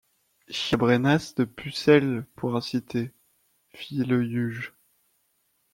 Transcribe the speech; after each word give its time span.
Chiabrenas 0.49 1.35
de 1.37 1.43
pucelle 1.45 2.25
pour 2.35 2.55
inciter! 2.55 3.13
feit 3.69 4.03
le 4.07 4.23
iuge. 4.25 4.73